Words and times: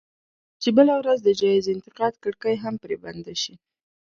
چې 0.61 0.69
بله 0.77 0.93
ورځ 0.99 1.19
د 1.23 1.29
جايز 1.41 1.65
انتقاد 1.75 2.13
کړکۍ 2.23 2.55
هم 2.63 2.75
پرې 2.83 2.95
بنده 3.03 3.33
شي. 3.41 3.53